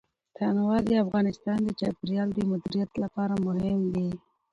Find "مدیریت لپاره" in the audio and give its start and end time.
2.51-3.33